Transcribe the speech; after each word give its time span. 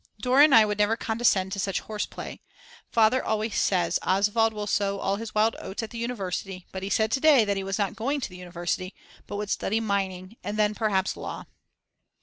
Dora 0.19 0.45
and 0.45 0.55
I 0.55 0.65
would 0.65 0.79
never 0.79 0.97
condescend 0.97 1.51
to 1.51 1.59
such 1.59 1.81
horseplay. 1.81 2.39
Father 2.91 3.23
always 3.23 3.53
says 3.55 3.99
Oswald 4.01 4.51
will 4.51 4.65
sow 4.65 4.97
all 4.97 5.17
his 5.17 5.35
wild 5.35 5.55
oats 5.59 5.83
at 5.83 5.91
the 5.91 5.99
university, 5.99 6.65
but 6.71 6.81
he 6.81 6.89
said 6.89 7.11
to 7.11 7.19
day 7.19 7.45
that 7.45 7.55
he 7.55 7.63
was 7.63 7.77
not 7.77 7.95
going 7.95 8.19
to 8.21 8.29
the 8.29 8.37
university, 8.39 8.95
but 9.27 9.35
would 9.35 9.51
study 9.51 9.79
mining, 9.79 10.37
and 10.43 10.57
then 10.57 10.73
perhaps 10.73 11.15
law. 11.15 11.43